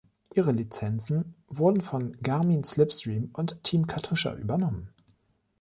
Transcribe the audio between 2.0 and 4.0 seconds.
Garmin-Slipstream und Team